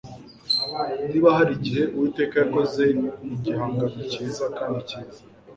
niba 1.07 1.27
harigihe 1.37 1.83
uwiteka 1.95 2.35
yakoze 2.43 2.81
igihangano 3.35 3.97
cyiza 4.11 4.45
kandi 4.57 4.79
cyiza 4.89 5.21